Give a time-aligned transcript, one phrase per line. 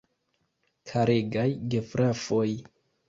[0.91, 2.49] Karegaj gefrafoj!